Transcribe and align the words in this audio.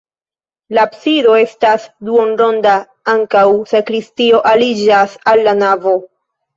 La 0.77 0.85
absido 0.87 1.35
estas 1.41 1.85
duonronda, 2.09 2.73
ankaŭ 3.15 3.47
sakristio 3.77 4.45
aliĝas 4.57 5.19
al 5.35 5.49
la 5.51 5.59
navo. 5.65 5.99